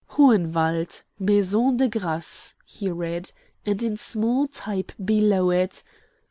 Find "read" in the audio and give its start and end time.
2.89-3.31